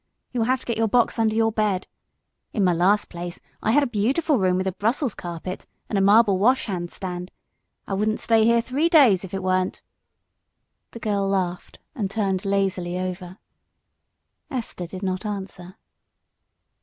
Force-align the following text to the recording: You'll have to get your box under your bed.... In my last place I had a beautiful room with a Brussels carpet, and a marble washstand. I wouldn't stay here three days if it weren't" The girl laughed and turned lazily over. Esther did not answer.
You'll 0.31 0.45
have 0.45 0.61
to 0.61 0.65
get 0.65 0.79
your 0.79 0.87
box 0.87 1.19
under 1.19 1.35
your 1.35 1.51
bed.... 1.51 1.85
In 2.53 2.63
my 2.63 2.73
last 2.73 3.07
place 3.07 3.39
I 3.61 3.69
had 3.69 3.83
a 3.83 3.85
beautiful 3.85 4.39
room 4.39 4.57
with 4.57 4.65
a 4.65 4.71
Brussels 4.71 5.13
carpet, 5.13 5.67
and 5.89 5.95
a 5.95 6.01
marble 6.01 6.39
washstand. 6.39 7.29
I 7.85 7.93
wouldn't 7.93 8.19
stay 8.19 8.43
here 8.43 8.61
three 8.63 8.89
days 8.89 9.23
if 9.23 9.31
it 9.31 9.43
weren't" 9.43 9.83
The 10.93 10.99
girl 10.99 11.27
laughed 11.29 11.77
and 11.93 12.09
turned 12.09 12.45
lazily 12.45 12.99
over. 12.99 13.37
Esther 14.49 14.87
did 14.87 15.03
not 15.03 15.23
answer. 15.23 15.77